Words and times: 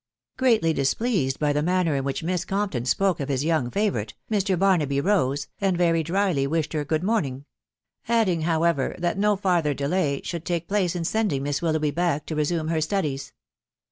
ȣtoeauy 0.39 0.73
displeased 0.73 1.37
by 1.37 1.53
she 1.53 1.59
aaanser 1.59 1.95
in 1.95 2.03
which 2.03 2.23
Miss'Gorapton 2.23 2.87
spoke 2.87 3.19
rof 3.19 3.27
bib 3.27 3.41
'young 3.43 3.69
favourite, 3.69 4.15
rftfr. 4.31 4.57
Bacnaby 4.57 4.99
rose, 4.99 5.47
and 5.59 5.77
wry 5.79 6.01
dryly 6.01 6.47
wiahdd 6.47 6.69
fcerigood 6.87 7.03
imorning; 7.03 7.43
'adding, 8.07 8.41
however, 8.41 8.95
that 8.97 9.19
mo 9.19 9.35
farther 9.35 9.75
delay 9.75 10.19
isbouH 10.19 10.41
itake 10.41 10.67
place 10.67 10.95
in 10.95 11.05
landing 11.13 11.43
Miss 11.43 11.61
r 11.61 11.71
Wiikrugbby 11.71 11.93
back 11.93 12.25
to 12.25 12.35
resume 12.35 12.69
her 12.69 12.81
.studies. 12.81 13.31